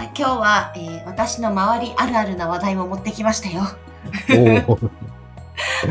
[0.00, 3.64] さあ今日は、えー私の周りあるあるな話題も持ってきましたよ。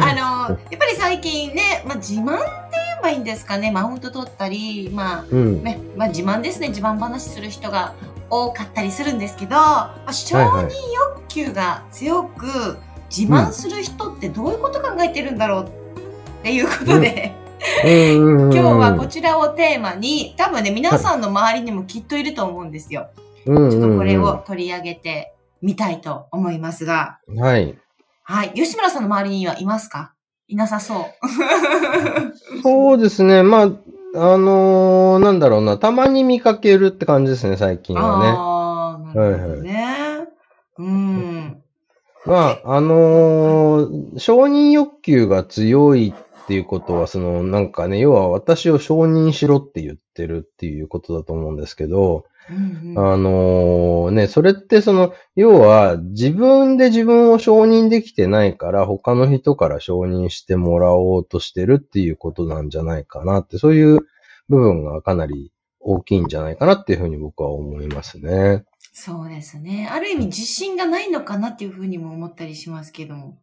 [0.02, 5.64] あの、やっぱり最近ね、まあ、自慢って言えばいいんですかね、マウント取ったり、まあ、うん。
[5.64, 7.94] ね、まあ、自慢ですね、自慢話する人が
[8.32, 12.80] 多かったりするんですけど、まあ、承認欲求が強く
[13.16, 15.70] 自慢する人ってどういうこと考えてるんだろうっ
[16.42, 17.36] ていうことで、
[17.84, 23.10] 今 今日はこちらをテーマに、多分ね、皆さんの周りにもきっといると思うんですよ。
[23.50, 27.78] ちょちょっとこれを取り上げてみたいと思いますが、はい。
[28.24, 28.54] はい。
[28.54, 30.14] 吉村さんの周りにはいますか？
[30.48, 31.06] いなさそう。
[32.64, 33.44] そうですね。
[33.44, 33.66] まあ、
[34.16, 35.78] あのーなんだろうな。
[35.78, 38.28] たまに見かけるって感じですね、最近はね。
[38.36, 40.28] ああ、なるほどね。
[40.78, 41.64] うん。
[42.26, 64.00] まあ、あのー承認欲求が強いっていうことは、その、なんかね、要は私を承認しろって言ってるっていうことだと思うんですけど、うんうんあのーね、それってその、要は自分で自分を承認できてないから他の人から承認してもらおうとしてるっていうことなんじゃないかなって、そういう
[64.50, 68.66] 部分がかなり大きいんじゃないかなっていうふうに僕は思いますね。
[68.92, 69.88] そうですね。
[69.92, 73.38] ある意味自信がないのかなっていうふうにも思ったりしますけども。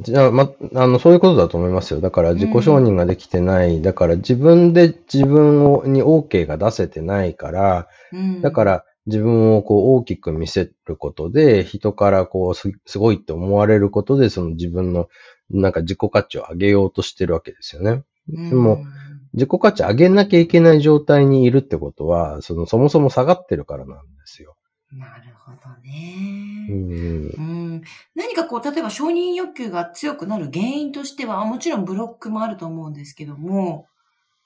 [0.00, 2.00] じゃあ、ま、あの、そういうことだと思いますよ。
[2.00, 3.80] だから自己承認ができてない。
[3.80, 15.08] だから自分で自分をに OK が出せてないから、うん、だから自分をこう大きく見せることで、人からこうすすごいって思われることで、その自分の
[15.50, 18.02] なんか自己価値を上げようとしてるわけですよね。
[18.30, 18.84] うん、でも
[19.32, 24.56] 自己価値上げなきゃいけない状態にいるってことは、そのそもそも下がってるからなんですよ。
[24.92, 26.66] なるほどうね。
[26.68, 27.28] ん。
[27.36, 27.82] うん、
[28.14, 33.86] 何かこう、例えば承認欲求が強くなる原因としては、もちろんブロックもあると思うんですけども、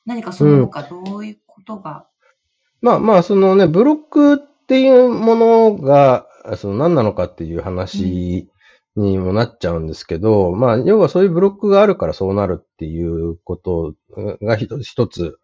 [0.05, 2.07] 何かその他どういうことが、
[2.81, 6.27] まあまあ、そのね、ブロックっていうものが、
[6.57, 8.49] その何なのかっていう話
[8.97, 13.95] にもなっちゃうんですけど、まあ、要はそういうブロックがあるからそうなるっていうこと
[14.43, 15.39] が一つ一つ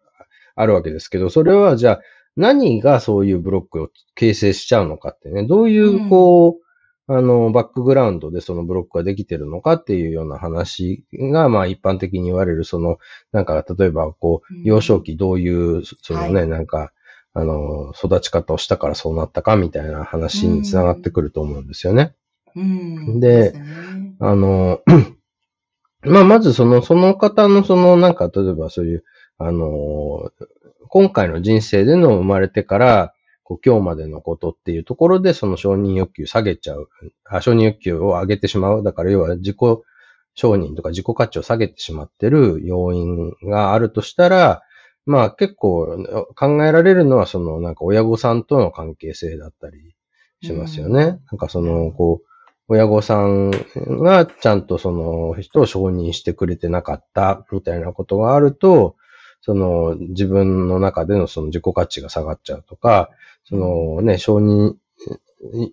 [0.55, 2.01] あるわけですけど、それはじゃあ
[2.35, 6.69] 何がそういうブロックを形成しちゃうのかってね、どういうこう、
[7.11, 12.99] あの、バックグラウンドでそのブロックができてるのかっていうような話が、まあ一般的に言われる、その、
[13.31, 16.91] なんか、例えば、こううん、幼少期どういう、そのね、はなんか、
[17.33, 22.13] あの、育ち方をしたからそうなったかみたいな話につながってくると思うんですよね。
[22.55, 24.15] うん、ですね。
[24.19, 24.81] あの、
[26.03, 29.03] まあ、まずその、その方のその、なんか、例えばそういう、
[29.39, 30.31] あの、
[30.89, 33.13] 今回の人生での生まれてから、
[33.43, 36.89] こう今日までのことっていうところで、その承認欲求下げちゃう。
[37.25, 38.83] あ承認欲求を上げてしまう。
[38.83, 39.57] だから要は自己
[40.35, 44.61] 承認とか自己価値を下げてしまってる要因があるとしたら、
[45.05, 46.05] まあ結構
[46.35, 49.95] 考えられるのはそのなんか親御さんとの関係性だったり
[50.41, 51.03] しますよね。
[51.03, 52.27] うんなんかその、こう、
[52.67, 53.51] 親御さん
[54.03, 58.95] がちゃんとその人を承認してくれてなかったみたいなことがあると、
[59.41, 63.09] その自分の中でのその自己価値が下がっちゃうとか、
[63.43, 64.75] そのね、承認、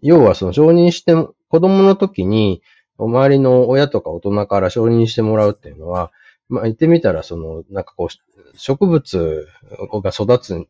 [0.02, 1.14] 要はその承認して、
[1.48, 2.62] 子供の時に、
[2.98, 6.12] 周りの親とか大人から承認してもらうっていうのは、
[6.48, 9.46] まあ言ってみたら、その、なんかこう、植物
[10.02, 10.66] が育つ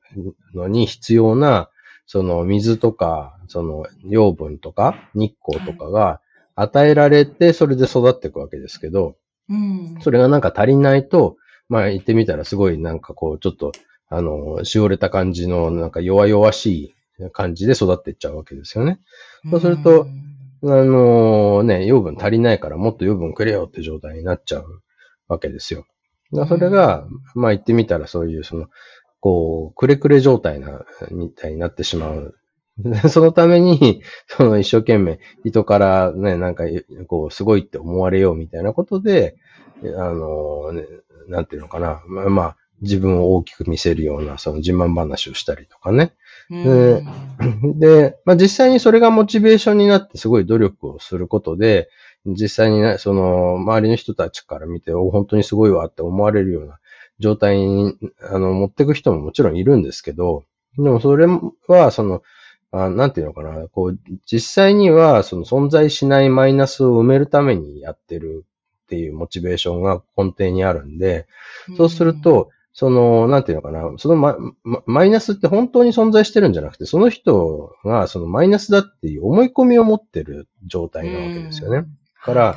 [0.55, 1.71] のに必要な、
[2.07, 6.21] その水とか、その養分とか日光とかが
[6.55, 9.17] 与えられて、それで育っていくわけですけど、
[9.49, 9.99] うん。
[10.01, 11.37] それがなんか足りないと、
[11.69, 13.73] まあ言ってみたらすごいなんかこう、ちょっと、
[14.09, 19.01] あの、しおれた感じの、なんか弱々しい感じで育っていっちゃうわけですよね。
[19.51, 20.27] そうするとうん
[20.63, 24.83] あのね、養分足りないからもっと養分くれよって状態になっちゃう
[25.29, 25.87] わけですよ。
[26.49, 28.67] それが、まあ言ってみたらそういうその、
[29.21, 32.35] こう、くれくれ状態な、みたいになってしまう。
[32.79, 36.65] で そのために、 その一生懸命人からね、なんか、
[37.07, 39.37] こう、すごいって思われようみたいなことで、
[39.97, 40.87] あのね、
[41.29, 42.03] なんていうのかな。
[42.07, 46.13] まあ、まあ、自分を大きく見せるような、その自慢話をしたりとかね。
[46.51, 47.07] うん
[47.81, 51.89] で、まあ実際にそれがモチベーションになってすごい努力をすることで、
[52.27, 56.79] 実際にね、その、周りの人たちから見て、お、本当にすごいわって思われるような
[57.19, 60.45] 状態に、あの、持っていく人ももちろんいるんですけど、
[60.77, 61.27] でもそれ
[61.69, 62.23] は、その、
[62.73, 68.45] あなんていうのかな、こう、実際には、その存在しないマイナスを埋めるためにやってる
[68.85, 71.27] っていうモチベーションが根底にあるんで、
[71.77, 74.37] そうすると、その、なんていうのかな、そのマ
[74.85, 81.87] マイナスって本当に存在してるんじゃなくて、その人がそのマイナスだっていう思い込みを持ってる状態なわけですよね。
[82.23, 82.57] から、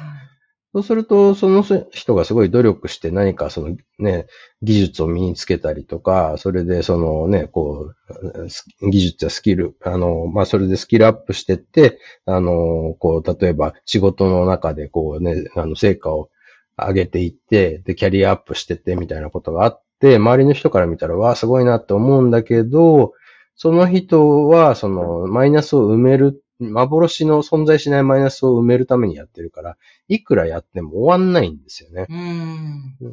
[0.71, 4.27] そうすると、その人がすごい努力して何かそのね、
[4.61, 7.91] 技術を身につけたりとか、それでそのね、こ
[8.83, 16.29] う、技術やスキル、あの、まあ、それでスキルアップしてって、あの、こう、例えば仕事の中でこうね、あの、成果を
[16.77, 23.13] 上げていって、で、キャリアアップしてってみたいなことがあって、周りの人から見たら、わあ、すごいなって思うんだけど、
[23.55, 29.77] その人は、その、マイナスを埋める幻の存在しないマイナスを埋めるためにやってるから、
[30.07, 32.07] いくらやっても終わんないんですよね。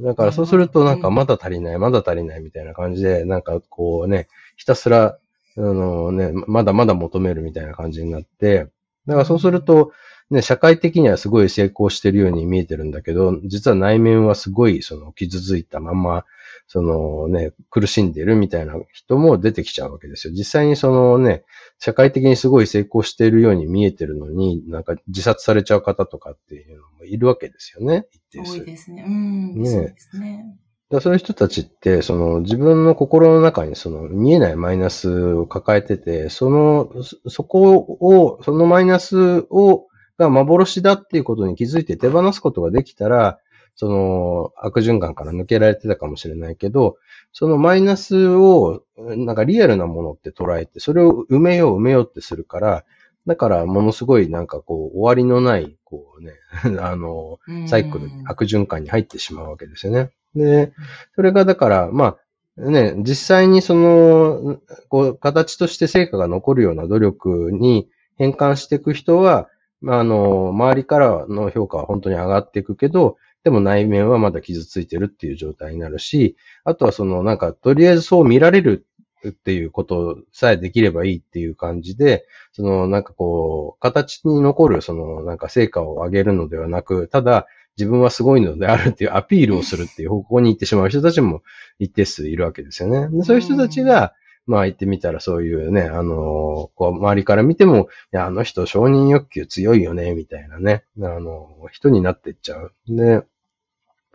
[0.02, 5.18] だからそうするとなんかまだ足りない、まだ足りないみたいな感じで、なんかこうね、ひたすら、
[5.58, 8.68] あのね、まだまだ求めるみたいな感じになって、
[9.06, 9.92] だからそうすると、
[10.30, 16.24] ね、社会的にはすごい成功してるように見えてるんだけど、実は内面はすごいその傷ついたまま、
[16.68, 20.34] そのね、苦しんでるみたいな人も出てきちゃうわけですよ。
[20.34, 21.44] 実際にそのね、
[21.78, 28.06] 社会的にすごい成功しているように見えてるのに、なんか自殺されちゃう方とかっていうのもいるわけですよね。
[28.34, 29.04] 多いですね。
[29.06, 29.62] うん。
[29.62, 30.58] ねそうですね。
[30.90, 36.92] だそういう人たちって、その自分の心の中にその見えないマイナスを抱えてて、その、
[37.28, 39.86] そこを、そのマイナスを、
[40.18, 43.38] が幻だっていうことに気づいて手放すことができたら、
[43.74, 46.96] その悪循環から抜けられてたかもしれないけど、
[47.32, 52.84] そのマイナスを、なんかリアルなものって捉えて、それを埋めよう埋めようってするから、
[53.26, 56.32] だからものすごいなんかこう終わりのない、こうね、
[56.80, 60.10] あの、サイクル、悪循環に入ってしまうわけですよね。
[60.34, 60.72] で、
[61.14, 62.16] それがだから、ま
[62.58, 64.58] あ、ね、実際にその、
[64.88, 69.48] こう、形として成果が残るような努力に変換していく人は、
[69.86, 78.84] まあ、あの、周りからの評価は本当に上がっていくけど、でも内面はまだ傷ついてるっていう状態になるし、あとはそのなんか、とりあえずそう見られる
[79.28, 87.46] っていうことさえできればいいっていう感じで、そのなんかこう、形に残るそのなんか成果を上げるのではなく、ただ
[87.78, 91.42] 自分はすごいのであるっていうアピールをするっていう方向に行ってしまう人たちも
[91.78, 93.22] 一定数いるわけですよね。
[93.22, 94.14] そういう人たちが、
[94.46, 102.72] まあ言ってみたらそういうね、あのこう周りから見ても、いや、あの人承認欲求強いよね、みたいなね、あの人になっていっちゃう。
[102.88, 103.22] で、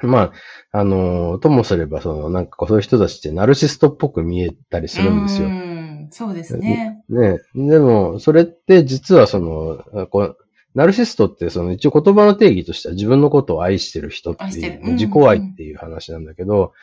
[0.04, 0.32] ま
[0.72, 5.48] あ、あの、ともすれば、その、なんかそういう人たちってナルシストっぽく見えたりするんですよ。
[5.48, 7.04] うん、そうですね。
[7.10, 7.40] ね。
[7.54, 10.38] でも、それって実はその、こう
[10.74, 16.74] ナルシストってその一応言葉の定義としては自分のことを愛してる人っていう、自己愛っていう話なんだけど、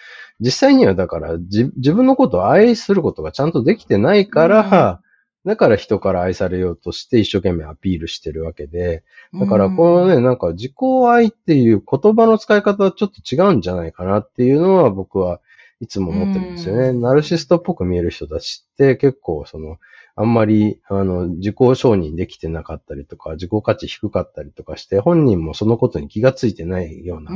[0.40, 5.00] 実際にはだから自分のことを愛することがちゃんとできてないから、
[5.44, 10.72] だから人から愛されようとして一生懸命アピールしてるわけで、だからこのね、なんか自己
[11.08, 15.40] 愛っていう言葉の使い方はちょっと違うんじゃないかなっていうのは僕は
[15.80, 16.92] いつも思ってるんですよね。
[16.92, 19.78] ナルシストっぽく見える人たちって結構その、
[20.20, 27.30] あんまり、あの、自己承認できてなかったりとか、自己価値低かったりとかして、本人もそのことに気がついてないような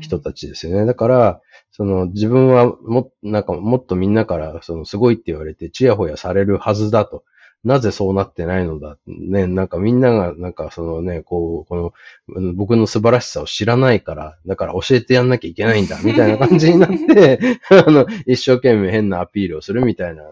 [0.00, 0.86] 人たちですよね。
[0.86, 1.40] だから、
[1.72, 7.24] その自分はも、なんかもっとみんなからそのすごいって言われてチヤホヤされるはずだと。
[7.64, 8.98] なぜそうなってないのだ？
[9.08, 11.92] ね、なんかみんなが、なんかそのね、こう、こ
[12.28, 20.22] の、僕の素晴らしさを知らないから、だから教えてやんなきゃいけないんだ、みたいな感じになって、 あの、一生懸命変なアピールをするみたいな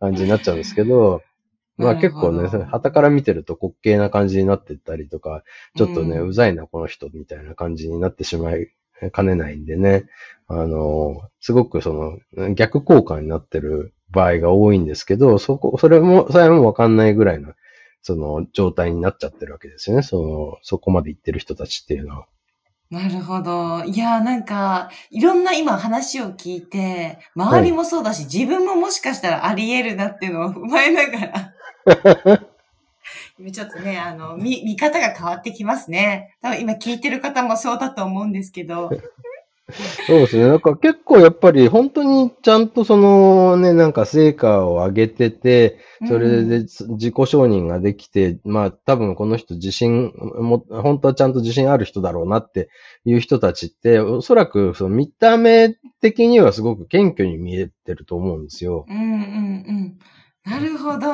[0.00, 1.22] 感じになっちゃうんですけど、
[1.76, 5.44] まあ結構ね、旗から見てると滑稽な感じになってったりとか、
[5.76, 8.68] ちょっとね、うざいな、この人みたいな感じになってしまい
[9.12, 10.06] かねないんでね、
[10.48, 11.92] あの、すごくそ
[12.36, 17.52] の逆効果になってる場合が多いんですけど、そこ、それも、それもわかんないぐらいの、
[18.02, 20.02] その状態になっちゃってるわけですよね。
[20.02, 22.26] その、そこまで行ってる人たちっていうのは。
[22.90, 23.84] なるほど。
[23.84, 31.52] いや、なんか、いろんな今話を聞いて、周りもそうだし、はい、自分ももしかしたらあり得るなっていうのを踏まえながら
[33.38, 36.36] 今ちょっとね、あの、見、見方が変わってきますね。
[36.40, 38.90] 多分今聞いてる方もそうだと思うんですけど。
[40.06, 40.48] そうですね。
[40.48, 52.70] なんか結構やっぱり本当にちゃんとそのね、なんか成果を上げてて、それで自己承認ができて、うん、まあ多分この人自信も、本当はちゃんと自信ある人だろうなって
[53.04, 58.86] いう人たちって、おそらくその見た目的にはすごく謙虚に見えてると思うんですよ。
[58.88, 59.18] うんうんう
[59.72, 59.98] ん。
[60.50, 61.08] なるほど。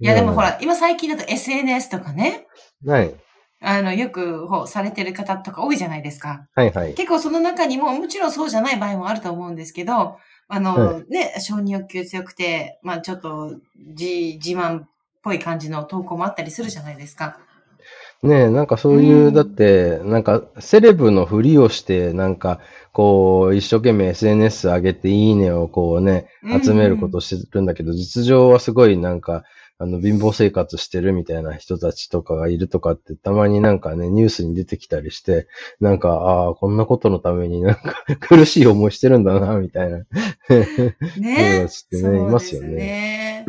[0.00, 2.46] いや、でもほら、今最近だと SNS とかね。
[2.84, 3.14] はい。
[3.60, 6.46] あの、よくされてる方とか多いじゃないですか。
[6.54, 6.94] はいはい。
[6.94, 14.88] 結構その中にも、もちろんそうじゃない場合もあると思うんですけど、あの、ね、承認欲求強くて、まあちょっと、自、自慢っ
[15.22, 17.38] ぽい感じの投稿もあったりするじゃないですか。
[18.22, 22.60] ねえ、なんかそういう、うんだって、なんかセレブのふりをして、なんか
[22.92, 26.26] こう、一生懸命 SNS 上げていいねをこうね、
[26.62, 29.44] 集めることをしてるんだけど、実情はすごいなんか、
[29.80, 35.46] あの、貧乏生活してるみたいな人たちとかがいるとかって、たまになんかね、ニュースに出てきたりして、
[35.80, 39.98] なんか、ああ、こんなことのためになんか 苦しい思いしてるんだな、みたいな。
[39.98, 40.04] ね
[41.14, 43.44] 人たちってねいますよね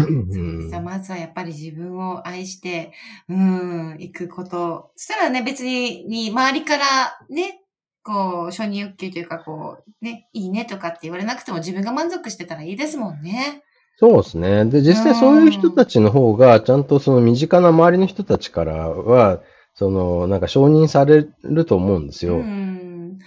[0.84, 2.94] まずはやっぱり自分を愛して、
[3.28, 4.92] うん、行くこと。
[4.96, 6.86] そしたらね、別に、に周りから
[7.30, 7.62] ね、
[8.04, 13.64] こう、承認欲求というか、こう、ね、いいねとかって言われなくても自分が満足してたらいいですもんね。
[14.00, 14.64] そうですね。
[14.64, 19.42] で、実際そういう人たちの方が、ちゃんとその身近な周りの人たちからは、
[19.76, 22.38] その、なんか承認されると思うんですよ。
[22.38, 23.20] うん。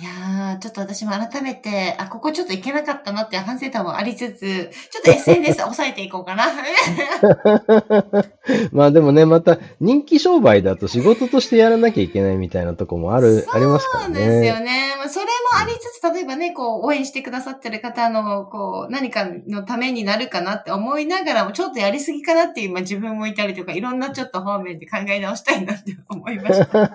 [0.00, 6.46] いやー、ちょっと私も改めて、あ、ここちょっといけなかったなって反省点もありつつ、ちょっと SNS 抑えていこうかな。
[8.72, 14.68] まあでもね、また人気商売だと仕事としてやらなきゃいけないみたいなとこもある、ありますからそうですよね。
[14.68, 14.94] ね。
[14.96, 26.92] まあ、それもありつつ、例えばね、こう、応援してくださってる方の、こう、何かのためになるかなって思いながらも、ちょっとやりすぎかなっていう、まあ、自分もいたりとか、いろんなちょっと方面で考え直したいなって思いました。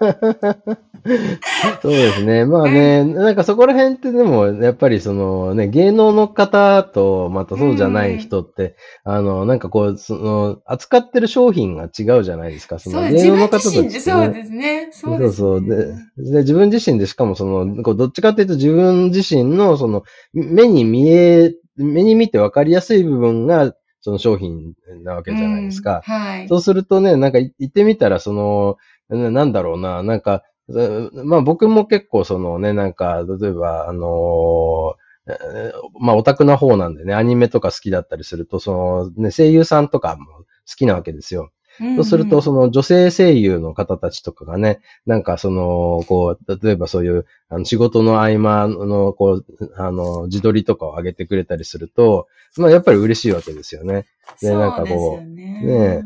[1.81, 2.45] そうですね。
[2.45, 12.79] まあね、なんかそこら辺ってでも、やっぱりそのね、芸能の方と、またそうじゃない人って、あの、なんかこう、その、扱ってる商品が違うじゃないですか。
[12.79, 13.25] そのそうです。
[13.25, 14.09] 自分芸能の方たそうですね。
[14.11, 14.89] そうです、ね。
[14.91, 15.85] そうそうで
[16.31, 24.73] で、自分自身でしかもその、こうどっちかっていうと自分自身のその、目に見え、目に見て分かりやすい部分が、その商品
[25.03, 26.03] なわけじゃないですか。
[26.07, 26.47] うんはい。
[26.47, 28.77] そうするとね、なんか言ってみたら、その、
[29.09, 35.03] ななんだろうな、なんか、うまあ僕も結構そのね、なんか、例えば、あのー
[35.99, 41.51] まあオタクな方なんでね、アニメとか好きだったりすると、そのね、声優さんとかも好きなわけですよ。
[41.95, 52.27] そうすると、その女性声優の方たちとかがね、なんかその、こう、例えばそういう、あの仕事の合間の、こう、あの、自撮りとかを上げてくれたりすると、
[52.57, 54.05] まあやっぱり嬉しいわけですよね。
[54.39, 55.61] でなんかこうね。
[55.63, 56.03] ね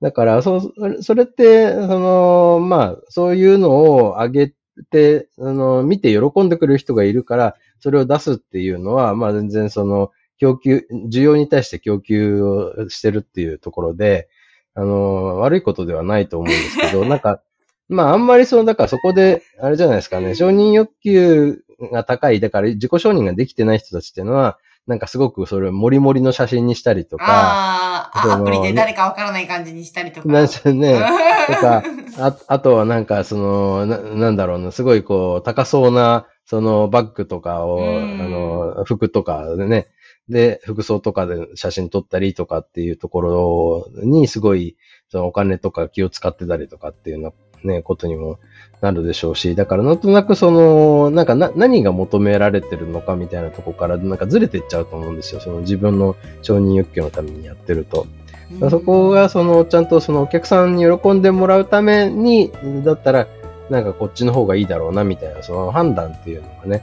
[0.00, 4.54] だから、そう、それって、その、まあ、そういうのを上げ
[4.90, 14.28] て、あの、見て喜んでくれる人がいるから、それを出すっていうのは、まあ全然その、供給、需要に対して供給をしてるっていうところで、
[14.74, 17.42] あの、悪いことではないと思うんですけど、 なんか、
[17.88, 30.28] まああんまりその、だからそこで、あれじゃないですかね、承認欲求が高い、だから自己承認ができてない人たちっていうのは、なんかすごくそれをモリモリの写真にしたりとか、あーあ、アプリで誰かわからない感じにしたりとか。
[30.28, 30.94] なんですよね。
[31.46, 31.84] とか、
[32.18, 39.86] あ、あとはなんか、その、な、なんだろうな、すごいこう、高そうな、そのバッグとかを、うんあの、服とかでね、
[40.30, 44.76] で、服装とかで写真撮ったりとかっていうところに、すごい、
[45.10, 47.32] そのお金とか気を使ってたりとかっていうよ
[47.64, 48.38] うなね、ことにも
[48.80, 55.40] なるでしょうし、だからなんとなくその、なんかな、何が求められてるのかみたいなとこから、なんかずれてっちゃうと思うんですよ。
[55.40, 58.02] その自分の承認欲求のためにやってると。
[58.02, 58.20] うん
[58.68, 62.50] そこが、その、ちゃんとそのお客さんに喜んでもらうために、
[62.84, 63.28] だったら、
[63.70, 66.82] なんかこっちの方がいいだろうな、みたいな、その判断っていうのがね、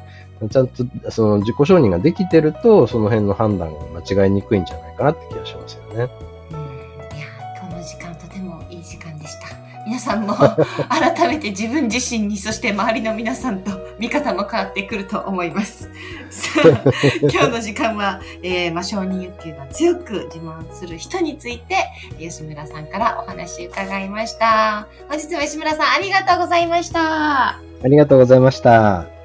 [0.50, 6.10] ちゃんとその自己承認ができてると、その辺の判断が間違いにくいんじゃないかなって気がしますよね。
[6.51, 9.58] うんいやーこの時間とてもいい時間でした。
[9.88, 10.36] 皆さんも
[10.89, 15.89] 改めて自分自身に、そして周りの皆さんと見方も変わってくると思います。
[16.29, 16.91] さあ
[17.32, 21.75] 今日の時間は、えーまあ、承認欲求が強く自慢する人について、
[22.20, 24.88] 吉村さんからお話伺いました。
[25.08, 27.48] 本日も吉村さんありがとうございました。
[27.48, 29.16] ありがとうございました。